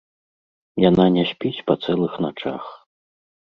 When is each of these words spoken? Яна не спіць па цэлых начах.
Яна 0.83 1.05
не 1.17 1.23
спіць 1.33 1.63
па 1.69 1.73
цэлых 1.85 2.19
начах. 2.29 2.63